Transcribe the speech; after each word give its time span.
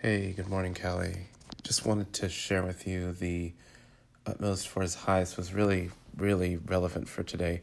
Hey, 0.00 0.30
good 0.30 0.48
morning, 0.48 0.76
Callie. 0.80 1.26
Just 1.64 1.84
wanted 1.84 2.12
to 2.12 2.28
share 2.28 2.62
with 2.62 2.86
you 2.86 3.10
the 3.10 3.52
utmost 4.24 4.68
for 4.68 4.80
his 4.80 4.94
highest 4.94 5.36
was 5.36 5.52
really, 5.52 5.90
really 6.16 6.56
relevant 6.56 7.08
for 7.08 7.24
today. 7.24 7.62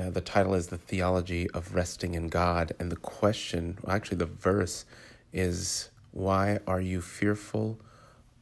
Uh, 0.00 0.10
the 0.10 0.20
title 0.20 0.54
is 0.54 0.68
The 0.68 0.78
Theology 0.78 1.50
of 1.50 1.74
Resting 1.74 2.14
in 2.14 2.28
God, 2.28 2.72
and 2.78 2.92
the 2.92 2.96
question, 2.96 3.78
actually, 3.88 4.18
the 4.18 4.26
verse 4.26 4.84
is, 5.32 5.90
Why 6.12 6.60
are 6.68 6.80
you 6.80 7.00
fearful, 7.00 7.80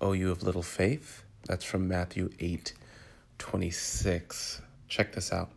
O 0.03 0.13
you 0.13 0.31
of 0.31 0.43
little 0.43 0.63
faith? 0.63 1.25
That's 1.47 1.65
from 1.65 1.89
Matthew 1.89 2.29
8 2.41 2.75
26. 3.39 4.61
Check 4.87 5.15
this 5.15 5.33
out. 5.33 5.49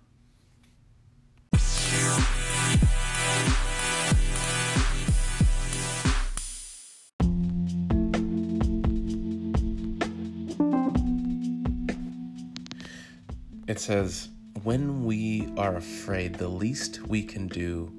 It 13.67 13.81
says, 13.81 14.29
When 14.63 15.03
we 15.03 15.49
are 15.57 15.75
afraid, 15.75 16.35
the 16.35 16.47
least 16.47 17.05
we 17.05 17.21
can 17.21 17.47
do 17.47 17.91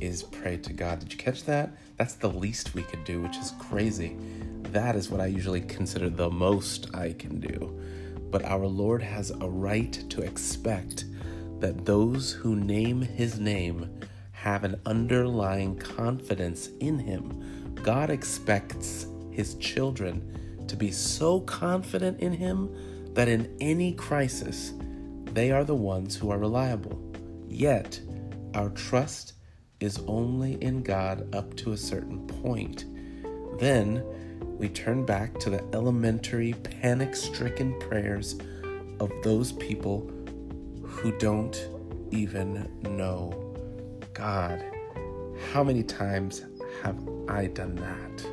is 0.00 0.22
pray 0.22 0.58
to 0.58 0.72
God. 0.72 1.00
Did 1.00 1.12
you 1.12 1.18
catch 1.18 1.42
that? 1.44 1.76
That's 1.96 2.14
the 2.14 2.30
least 2.30 2.72
we 2.72 2.82
could 2.82 3.02
do, 3.04 3.20
which 3.20 3.36
is 3.36 3.52
crazy. 3.58 4.16
That 4.70 4.94
is 4.94 5.10
what 5.10 5.20
I 5.20 5.26
usually 5.26 5.62
consider 5.62 6.08
the 6.08 6.30
most 6.30 6.94
I 6.94 7.14
can 7.14 7.40
do. 7.40 7.80
But 8.30 8.44
our 8.44 8.66
Lord 8.66 9.02
has 9.02 9.32
a 9.32 9.48
right 9.48 9.92
to 10.10 10.22
expect 10.22 11.06
that 11.58 11.84
those 11.84 12.30
who 12.30 12.54
name 12.54 13.02
his 13.02 13.40
name 13.40 13.90
have 14.30 14.62
an 14.62 14.80
underlying 14.86 15.76
confidence 15.78 16.68
in 16.78 16.96
him. 16.96 17.74
God 17.82 18.08
expects 18.08 19.06
his 19.32 19.56
children 19.56 20.64
to 20.68 20.76
be 20.76 20.92
so 20.92 21.40
confident 21.40 22.20
in 22.20 22.32
him 22.32 22.72
that 23.14 23.26
in 23.26 23.52
any 23.60 23.94
crisis, 23.94 24.74
they 25.38 25.52
are 25.52 25.62
the 25.62 25.72
ones 25.72 26.16
who 26.16 26.30
are 26.32 26.38
reliable. 26.38 27.00
Yet, 27.46 28.00
our 28.54 28.70
trust 28.70 29.34
is 29.78 30.00
only 30.08 30.54
in 30.54 30.82
God 30.82 31.32
up 31.32 31.54
to 31.58 31.70
a 31.70 31.76
certain 31.76 32.26
point. 32.26 32.86
Then, 33.60 34.02
we 34.58 34.68
turn 34.68 35.04
back 35.06 35.38
to 35.38 35.50
the 35.50 35.62
elementary, 35.72 36.54
panic 36.54 37.14
stricken 37.14 37.78
prayers 37.78 38.36
of 38.98 39.12
those 39.22 39.52
people 39.52 40.10
who 40.82 41.16
don't 41.18 41.68
even 42.10 42.68
know 42.82 43.54
God. 44.14 44.60
How 45.52 45.62
many 45.62 45.84
times 45.84 46.42
have 46.82 46.98
I 47.28 47.46
done 47.46 47.76
that? 47.76 48.26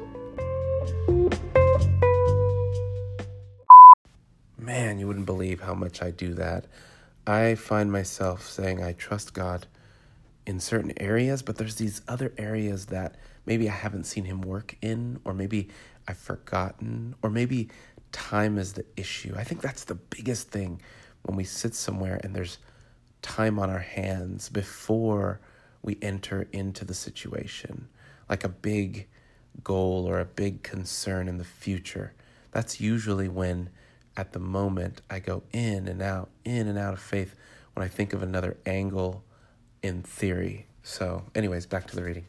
Man, 4.57 4.97
you 4.97 5.05
wouldn't 5.05 5.27
believe 5.27 5.61
how 5.61 5.75
much 5.75 6.01
I 6.01 6.09
do 6.09 6.33
that. 6.33 6.65
I 7.27 7.55
find 7.55 7.91
myself 7.91 8.47
saying 8.47 8.83
I 8.83 8.93
trust 8.93 9.33
God 9.33 9.65
in 10.45 10.59
certain 10.59 10.93
areas, 10.97 11.41
but 11.41 11.57
there's 11.57 11.75
these 11.75 12.01
other 12.07 12.33
areas 12.37 12.87
that 12.87 13.15
maybe 13.45 13.67
I 13.67 13.73
haven't 13.73 14.03
seen 14.03 14.25
Him 14.25 14.41
work 14.41 14.75
in, 14.81 15.19
or 15.25 15.33
maybe 15.33 15.69
I've 16.07 16.17
forgotten, 16.17 17.15
or 17.23 17.31
maybe 17.31 17.69
time 18.11 18.57
is 18.57 18.73
the 18.73 18.85
issue. 18.95 19.33
I 19.35 19.43
think 19.43 19.61
that's 19.61 19.85
the 19.85 19.95
biggest 19.95 20.49
thing 20.49 20.81
when 21.23 21.35
we 21.35 21.43
sit 21.43 21.73
somewhere 21.73 22.19
and 22.23 22.35
there's 22.35 22.59
time 23.23 23.57
on 23.57 23.71
our 23.71 23.79
hands 23.79 24.49
before 24.49 25.39
we 25.81 25.97
enter 26.03 26.47
into 26.51 26.85
the 26.85 26.93
situation, 26.93 27.87
like 28.29 28.43
a 28.43 28.49
big 28.49 29.07
goal 29.63 30.05
or 30.07 30.19
a 30.19 30.25
big 30.25 30.61
concern 30.61 31.27
in 31.27 31.39
the 31.39 31.43
future. 31.43 32.13
That's 32.51 32.79
usually 32.79 33.27
when 33.27 33.69
at 34.17 34.31
the 34.31 34.39
moment, 34.39 35.01
I 35.09 35.19
go 35.19 35.43
in 35.51 35.87
and 35.87 36.01
out, 36.01 36.29
in 36.43 36.67
and 36.67 36.77
out 36.77 36.93
of 36.93 37.01
faith 37.01 37.35
when 37.73 37.85
I 37.85 37.89
think 37.89 38.13
of 38.13 38.23
another 38.23 38.57
angle 38.65 39.23
in 39.83 40.03
theory. 40.03 40.67
So, 40.83 41.23
anyways, 41.35 41.65
back 41.65 41.87
to 41.87 41.95
the 41.95 42.03
reading. 42.03 42.25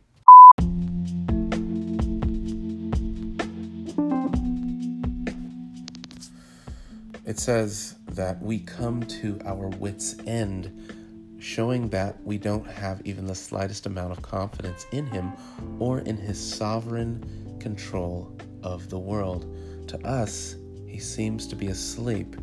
It 7.24 7.38
says 7.40 7.96
that 8.12 8.40
we 8.40 8.60
come 8.60 9.02
to 9.02 9.38
our 9.44 9.68
wits' 9.68 10.16
end, 10.26 11.36
showing 11.40 11.88
that 11.90 12.22
we 12.24 12.38
don't 12.38 12.66
have 12.66 13.02
even 13.04 13.26
the 13.26 13.34
slightest 13.34 13.86
amount 13.86 14.12
of 14.12 14.22
confidence 14.22 14.86
in 14.92 15.06
Him 15.06 15.32
or 15.78 16.00
in 16.00 16.16
His 16.16 16.38
sovereign 16.38 17.58
control 17.60 18.36
of 18.62 18.88
the 18.90 18.98
world. 18.98 19.52
To 19.88 19.98
us, 20.06 20.56
he 20.96 21.00
seems 21.00 21.46
to 21.46 21.54
be 21.54 21.66
asleep, 21.66 22.36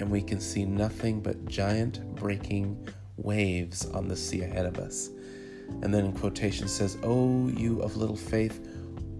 and 0.00 0.10
we 0.10 0.20
can 0.20 0.40
see 0.40 0.64
nothing 0.64 1.20
but 1.20 1.46
giant 1.46 2.04
breaking 2.16 2.88
waves 3.18 3.86
on 3.90 4.08
the 4.08 4.16
sea 4.16 4.42
ahead 4.42 4.66
of 4.66 4.78
us. 4.78 5.10
And 5.80 5.94
then 5.94 6.06
in 6.06 6.12
quotation 6.12 6.66
says, 6.66 6.98
Oh, 7.04 7.46
you 7.46 7.80
of 7.82 7.96
little 7.96 8.16
faith, 8.16 8.66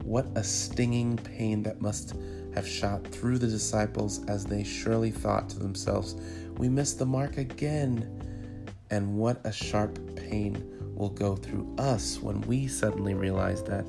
what 0.02 0.26
a 0.34 0.42
stinging 0.42 1.16
pain 1.16 1.62
that 1.62 1.80
must 1.80 2.16
have 2.56 2.66
shot 2.66 3.06
through 3.06 3.38
the 3.38 3.46
disciples 3.46 4.24
as 4.24 4.44
they 4.44 4.64
surely 4.64 5.12
thought 5.12 5.48
to 5.50 5.60
themselves, 5.60 6.16
We 6.56 6.68
missed 6.68 6.98
the 6.98 7.06
mark 7.06 7.38
again. 7.38 8.10
And 8.90 9.14
what 9.14 9.40
a 9.46 9.52
sharp 9.52 10.00
pain 10.16 10.68
will 10.96 11.10
go 11.10 11.36
through 11.36 11.76
us 11.78 12.18
when 12.18 12.40
we 12.40 12.66
suddenly 12.66 13.14
realize 13.14 13.62
that 13.62 13.88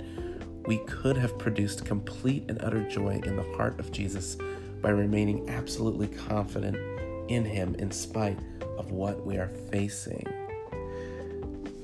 we 0.68 0.78
could 0.86 1.18
have 1.18 1.40
produced 1.40 1.86
complete 1.86 2.46
and 2.50 2.62
utter 2.62 2.88
joy 2.88 3.20
in 3.26 3.36
the 3.36 3.56
heart 3.56 3.80
of 3.80 3.92
Jesus 3.92 4.38
by 4.82 4.90
remaining 4.90 5.50
absolutely 5.50 6.08
confident 6.08 6.78
in 7.30 7.44
Him 7.46 7.76
in 7.76 7.92
spite 7.92 8.40
of 8.78 8.92
what 8.92 9.26
we 9.26 9.38
are 9.38 9.50
facing. 9.72 10.26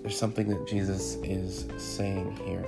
There's 0.02 0.18
something 0.18 0.48
that 0.50 0.68
Jesus 0.68 1.16
is 1.24 1.68
saying 1.78 2.36
here. 2.38 2.66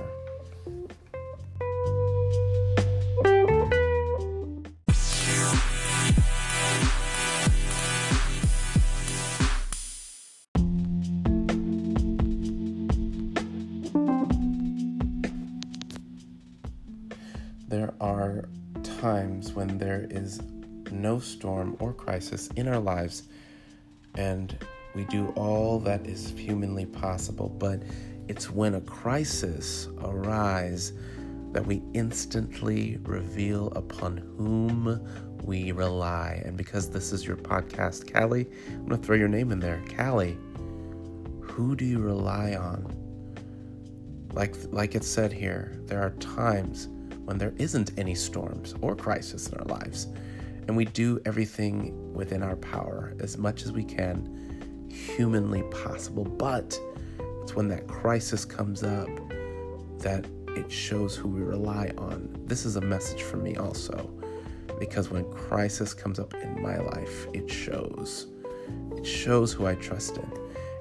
There 17.66 17.92
are 18.00 18.48
times 19.04 19.52
when 19.52 19.76
there 19.76 20.06
is 20.08 20.40
no 20.90 21.18
storm 21.18 21.76
or 21.78 21.92
crisis 21.92 22.48
in 22.56 22.66
our 22.66 22.78
lives 22.78 23.24
and 24.14 24.56
we 24.94 25.04
do 25.04 25.28
all 25.36 25.78
that 25.78 26.06
is 26.06 26.30
humanly 26.30 26.86
possible, 26.86 27.50
but 27.50 27.82
it's 28.28 28.48
when 28.48 28.76
a 28.76 28.80
crisis 28.80 29.88
arises 30.02 30.94
that 31.52 31.66
we 31.66 31.82
instantly 31.92 32.98
reveal 33.02 33.66
upon 33.72 34.16
whom 34.38 35.06
we 35.42 35.70
rely. 35.72 36.42
And 36.46 36.56
because 36.56 36.88
this 36.88 37.12
is 37.12 37.26
your 37.26 37.36
podcast, 37.36 38.10
Callie, 38.10 38.46
I'm 38.68 38.86
going 38.86 39.02
to 39.02 39.06
throw 39.06 39.16
your 39.16 39.28
name 39.28 39.52
in 39.52 39.60
there. 39.60 39.82
Callie, 39.98 40.38
who 41.42 41.76
do 41.76 41.84
you 41.84 41.98
rely 41.98 42.54
on? 42.54 42.90
Like, 44.32 44.54
like 44.72 44.94
it 44.94 45.04
said 45.04 45.30
here, 45.30 45.78
there 45.84 46.00
are 46.00 46.12
times 46.12 46.88
when 47.24 47.38
there 47.38 47.54
isn't 47.58 47.92
any 47.98 48.14
storms 48.14 48.74
or 48.80 48.94
crisis 48.94 49.48
in 49.48 49.58
our 49.58 49.66
lives. 49.66 50.08
And 50.66 50.76
we 50.76 50.84
do 50.84 51.20
everything 51.26 52.14
within 52.14 52.42
our 52.42 52.56
power 52.56 53.14
as 53.20 53.36
much 53.36 53.62
as 53.62 53.72
we 53.72 53.84
can, 53.84 54.88
humanly 54.90 55.62
possible. 55.64 56.24
But 56.24 56.78
it's 57.42 57.54
when 57.54 57.68
that 57.68 57.86
crisis 57.86 58.44
comes 58.44 58.82
up 58.82 59.08
that 59.98 60.26
it 60.48 60.70
shows 60.70 61.16
who 61.16 61.28
we 61.28 61.40
rely 61.40 61.92
on. 61.98 62.34
This 62.44 62.64
is 62.64 62.76
a 62.76 62.80
message 62.80 63.22
for 63.22 63.36
me 63.36 63.56
also, 63.56 64.10
because 64.78 65.10
when 65.10 65.30
crisis 65.32 65.92
comes 65.92 66.18
up 66.18 66.32
in 66.34 66.62
my 66.62 66.78
life, 66.78 67.26
it 67.32 67.50
shows. 67.50 68.28
It 68.96 69.04
shows 69.04 69.52
who 69.52 69.66
I 69.66 69.74
trust 69.74 70.16
in. 70.16 70.32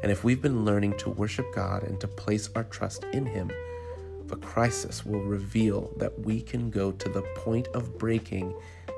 And 0.04 0.12
if 0.12 0.24
we've 0.24 0.42
been 0.42 0.64
learning 0.66 0.98
to 0.98 1.10
worship 1.10 1.46
God 1.54 1.84
and 1.84 2.00
to 2.02 2.08
place 2.08 2.50
our 2.56 2.66
trust 2.66 3.06
in 3.14 3.26
Him, 3.26 3.50
the 4.28 4.38
crisis 4.38 5.06
will 5.06 5.22
reveal 5.22 5.94
that 5.98 6.18
we 6.20 6.42
can 6.42 6.70
go 6.70 6.92
to 6.92 7.10
the 7.10 7.22
point 7.36 7.68
of 7.74 7.98
breaking, 7.98 8.56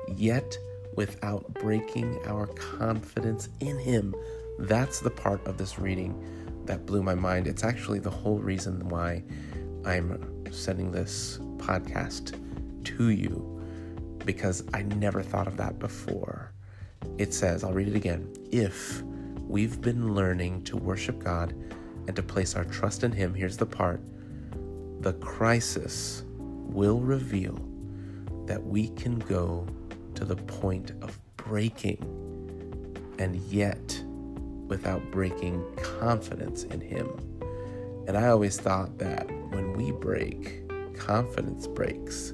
yet 0.08 0.56
without 0.94 1.52
breaking 1.54 2.18
our 2.26 2.46
confidence 2.48 3.48
in 3.60 3.78
Him. 3.78 4.14
That's 4.58 5.00
the 5.00 5.10
part 5.10 5.46
of 5.46 5.58
this 5.58 5.78
reading 5.78 6.62
that 6.64 6.86
blew 6.86 7.02
my 7.02 7.14
mind. 7.14 7.46
It's 7.46 7.64
actually 7.64 7.98
the 7.98 8.10
whole 8.10 8.38
reason 8.38 8.88
why 8.88 9.22
I'm 9.84 10.44
sending 10.50 10.90
this 10.90 11.38
podcast 11.58 12.38
to 12.84 13.10
you 13.10 13.52
because 14.24 14.64
I 14.74 14.82
never 14.82 15.22
thought 15.22 15.46
of 15.46 15.56
that 15.58 15.78
before. 15.78 16.52
It 17.18 17.32
says, 17.32 17.62
I'll 17.62 17.72
read 17.72 17.88
it 17.88 17.96
again. 17.96 18.32
If 18.50 19.02
we've 19.46 19.80
been 19.80 20.14
learning 20.14 20.64
to 20.64 20.76
worship 20.76 21.22
God 21.22 21.52
and 22.06 22.16
to 22.16 22.22
place 22.22 22.56
our 22.56 22.64
trust 22.64 23.04
in 23.04 23.12
Him, 23.12 23.34
here's 23.34 23.56
the 23.56 23.66
part 23.66 24.00
the 25.06 25.12
crisis 25.12 26.24
will 26.34 26.98
reveal 26.98 27.54
that 28.46 28.60
we 28.60 28.88
can 28.88 29.20
go 29.20 29.64
to 30.16 30.24
the 30.24 30.34
point 30.34 30.90
of 31.00 31.16
breaking 31.36 32.02
and 33.20 33.36
yet 33.42 34.02
without 34.66 35.00
breaking 35.12 35.64
confidence 35.76 36.64
in 36.64 36.80
Him. 36.80 37.08
And 38.08 38.16
I 38.16 38.26
always 38.26 38.58
thought 38.58 38.98
that 38.98 39.30
when 39.50 39.74
we 39.74 39.92
break, 39.92 40.68
confidence 40.98 41.68
breaks, 41.68 42.32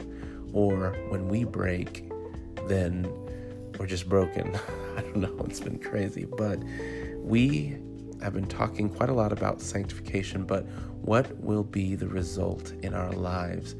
or 0.54 0.96
when 1.10 1.28
we 1.28 1.44
break, 1.44 2.10
then 2.68 3.06
we're 3.78 3.84
just 3.84 4.08
broken. 4.08 4.58
I 4.96 5.02
don't 5.02 5.16
know, 5.16 5.44
it's 5.44 5.60
been 5.60 5.78
crazy, 5.78 6.24
but 6.24 6.58
we 7.18 7.76
have 8.22 8.34
been 8.34 8.46
talking 8.46 8.88
quite 8.88 9.08
a 9.08 9.14
lot 9.14 9.32
about 9.32 9.60
sanctification, 9.60 10.44
but 10.44 10.64
what 11.02 11.36
will 11.38 11.64
be 11.64 11.94
the 11.94 12.08
result 12.08 12.72
in 12.82 12.94
our 12.94 13.12
lives? 13.12 13.74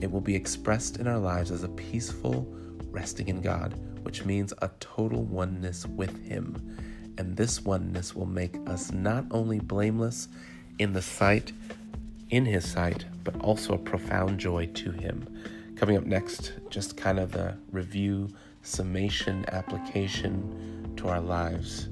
It 0.00 0.10
will 0.10 0.20
be 0.20 0.34
expressed 0.34 0.98
in 0.98 1.06
our 1.06 1.18
lives 1.18 1.50
as 1.50 1.64
a 1.64 1.68
peaceful 1.68 2.46
resting 2.90 3.28
in 3.28 3.40
God, 3.40 3.74
which 4.02 4.24
means 4.24 4.52
a 4.62 4.70
total 4.80 5.24
oneness 5.24 5.86
with 5.86 6.24
Him. 6.24 6.76
And 7.18 7.36
this 7.36 7.62
oneness 7.62 8.14
will 8.14 8.26
make 8.26 8.56
us 8.66 8.92
not 8.92 9.24
only 9.30 9.58
blameless 9.58 10.28
in 10.78 10.92
the 10.92 11.02
sight, 11.02 11.52
in 12.30 12.46
His 12.46 12.70
sight, 12.70 13.06
but 13.24 13.40
also 13.40 13.74
a 13.74 13.78
profound 13.78 14.38
joy 14.38 14.66
to 14.66 14.92
Him. 14.92 15.26
Coming 15.76 15.96
up 15.96 16.06
next, 16.06 16.52
just 16.70 16.96
kind 16.96 17.18
of 17.18 17.32
the 17.32 17.56
review, 17.70 18.30
summation, 18.62 19.44
application 19.48 20.94
to 20.96 21.08
our 21.08 21.20
lives. 21.20 21.88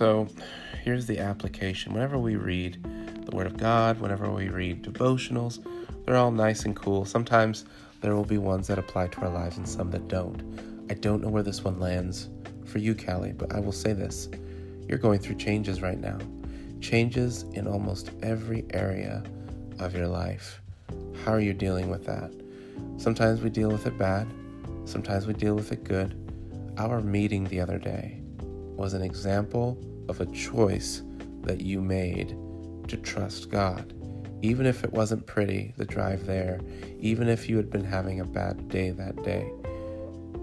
So 0.00 0.28
here's 0.82 1.04
the 1.04 1.18
application. 1.18 1.92
Whenever 1.92 2.16
we 2.16 2.34
read 2.34 2.82
the 3.26 3.36
Word 3.36 3.46
of 3.46 3.58
God, 3.58 4.00
whenever 4.00 4.30
we 4.30 4.48
read 4.48 4.82
devotionals, 4.82 5.62
they're 6.06 6.16
all 6.16 6.30
nice 6.30 6.64
and 6.64 6.74
cool. 6.74 7.04
Sometimes 7.04 7.66
there 8.00 8.16
will 8.16 8.24
be 8.24 8.38
ones 8.38 8.66
that 8.68 8.78
apply 8.78 9.08
to 9.08 9.20
our 9.20 9.28
lives 9.28 9.58
and 9.58 9.68
some 9.68 9.90
that 9.90 10.08
don't. 10.08 10.42
I 10.88 10.94
don't 10.94 11.22
know 11.22 11.28
where 11.28 11.42
this 11.42 11.62
one 11.62 11.78
lands 11.78 12.30
for 12.64 12.78
you, 12.78 12.94
Callie, 12.94 13.32
but 13.32 13.54
I 13.54 13.60
will 13.60 13.72
say 13.72 13.92
this. 13.92 14.30
You're 14.90 14.98
going 14.98 15.20
through 15.20 15.36
changes 15.36 15.82
right 15.82 16.00
now, 16.00 16.18
changes 16.80 17.44
in 17.52 17.68
almost 17.68 18.10
every 18.24 18.64
area 18.70 19.22
of 19.78 19.94
your 19.94 20.08
life. 20.08 20.60
How 21.24 21.30
are 21.30 21.40
you 21.40 21.54
dealing 21.54 21.88
with 21.88 22.04
that? 22.06 22.32
Sometimes 22.96 23.40
we 23.40 23.50
deal 23.50 23.70
with 23.70 23.86
it 23.86 23.96
bad, 23.96 24.26
sometimes 24.86 25.28
we 25.28 25.32
deal 25.34 25.54
with 25.54 25.70
it 25.70 25.84
good. 25.84 26.16
Our 26.76 27.00
meeting 27.02 27.44
the 27.44 27.60
other 27.60 27.78
day 27.78 28.20
was 28.74 28.92
an 28.92 29.02
example 29.02 29.78
of 30.08 30.20
a 30.20 30.26
choice 30.26 31.02
that 31.42 31.60
you 31.60 31.80
made 31.80 32.36
to 32.88 32.96
trust 32.96 33.48
God. 33.48 33.94
Even 34.42 34.66
if 34.66 34.82
it 34.82 34.92
wasn't 34.92 35.24
pretty, 35.24 35.72
the 35.76 35.84
drive 35.84 36.26
there, 36.26 36.58
even 36.98 37.28
if 37.28 37.48
you 37.48 37.56
had 37.56 37.70
been 37.70 37.84
having 37.84 38.18
a 38.18 38.24
bad 38.24 38.68
day 38.68 38.90
that 38.90 39.22
day, 39.22 39.52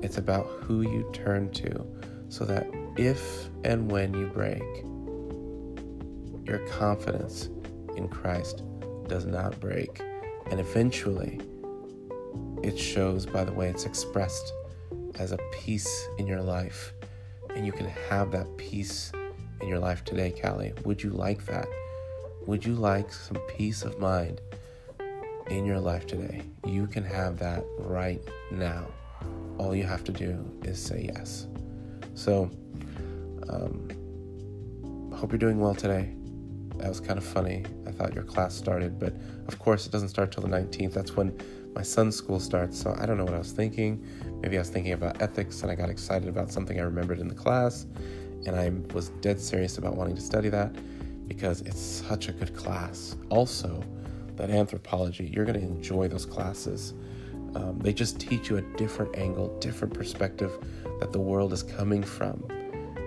it's 0.01 0.17
about 0.17 0.45
who 0.61 0.83
you 0.83 1.09
turn 1.11 1.51
to 1.51 1.85
so 2.29 2.45
that 2.45 2.67
if 2.97 3.49
and 3.63 3.89
when 3.91 4.13
you 4.13 4.27
break, 4.27 4.63
your 6.47 6.59
confidence 6.67 7.49
in 7.95 8.07
Christ 8.07 8.63
does 9.07 9.25
not 9.25 9.59
break. 9.59 10.01
And 10.49 10.59
eventually, 10.59 11.39
it 12.63 12.77
shows 12.77 13.25
by 13.25 13.43
the 13.43 13.51
way 13.51 13.69
it's 13.69 13.85
expressed 13.85 14.53
as 15.19 15.31
a 15.31 15.37
peace 15.51 16.07
in 16.17 16.27
your 16.27 16.41
life. 16.41 16.93
And 17.55 17.65
you 17.65 17.71
can 17.71 17.87
have 18.09 18.31
that 18.31 18.57
peace 18.57 19.11
in 19.61 19.67
your 19.67 19.79
life 19.79 20.03
today, 20.03 20.31
Callie? 20.31 20.73
Would 20.85 21.01
you 21.01 21.09
like 21.09 21.45
that? 21.45 21.67
Would 22.45 22.65
you 22.65 22.75
like 22.75 23.11
some 23.11 23.37
peace 23.49 23.83
of 23.83 23.99
mind 23.99 24.41
in 25.49 25.65
your 25.65 25.79
life 25.79 26.05
today? 26.05 26.43
You 26.65 26.87
can 26.87 27.03
have 27.03 27.39
that 27.39 27.63
right 27.79 28.21
now. 28.51 28.87
All 29.57 29.75
you 29.75 29.83
have 29.83 30.03
to 30.05 30.11
do 30.11 30.49
is 30.63 30.81
say 30.81 31.09
yes. 31.13 31.47
So, 32.13 32.49
um, 33.49 33.89
hope 35.15 35.31
you're 35.31 35.39
doing 35.39 35.59
well 35.59 35.75
today. 35.75 36.13
That 36.77 36.89
was 36.89 36.99
kind 36.99 37.17
of 37.17 37.25
funny. 37.25 37.65
I 37.87 37.91
thought 37.91 38.13
your 38.13 38.23
class 38.23 38.55
started, 38.55 38.99
but 38.99 39.13
of 39.47 39.57
course 39.57 39.85
it 39.87 39.91
doesn't 39.91 40.09
start 40.09 40.31
till 40.31 40.43
the 40.43 40.49
19th. 40.49 40.93
That's 40.93 41.15
when 41.15 41.35
my 41.73 41.81
son's 41.81 42.15
school 42.15 42.39
starts. 42.39 42.79
So 42.79 42.95
I 42.99 43.05
don't 43.05 43.17
know 43.17 43.23
what 43.23 43.33
I 43.33 43.39
was 43.39 43.51
thinking. 43.51 44.05
Maybe 44.41 44.57
I 44.57 44.59
was 44.59 44.69
thinking 44.69 44.93
about 44.93 45.21
ethics 45.21 45.63
and 45.63 45.71
I 45.71 45.75
got 45.75 45.89
excited 45.89 46.29
about 46.29 46.51
something 46.51 46.79
I 46.79 46.83
remembered 46.83 47.19
in 47.19 47.27
the 47.27 47.35
class 47.35 47.87
and 48.45 48.55
I 48.55 48.71
was 48.93 49.09
dead 49.21 49.39
serious 49.39 49.77
about 49.77 49.95
wanting 49.95 50.15
to 50.15 50.21
study 50.21 50.49
that 50.49 50.75
because 51.27 51.61
it's 51.61 51.81
such 51.81 52.29
a 52.29 52.31
good 52.31 52.55
class. 52.55 53.15
Also, 53.29 53.83
that 54.35 54.49
anthropology, 54.49 55.31
you're 55.33 55.45
going 55.45 55.59
to 55.59 55.65
enjoy 55.65 56.07
those 56.07 56.25
classes. 56.25 56.93
Um, 57.57 57.79
they 57.79 57.91
just 57.91 58.19
teach 58.19 58.49
you 58.49 58.57
a 58.57 58.61
different 58.77 59.17
angle, 59.17 59.57
different 59.59 59.93
perspective 59.93 60.51
that 60.99 61.11
the 61.11 61.19
world 61.19 61.53
is 61.53 61.63
coming 61.63 62.03
from. 62.03 62.43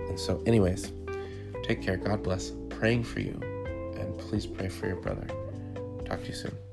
And 0.09 0.19
so, 0.19 0.43
anyways, 0.45 0.91
take 1.63 1.81
care. 1.81 1.95
God 1.95 2.21
bless. 2.21 2.51
Praying 2.69 3.03
for 3.03 3.21
you. 3.21 3.39
And 3.97 4.17
please 4.17 4.45
pray 4.45 4.67
for 4.67 4.87
your 4.87 4.97
brother. 4.97 5.27
Talk 6.05 6.21
to 6.23 6.27
you 6.27 6.33
soon. 6.33 6.70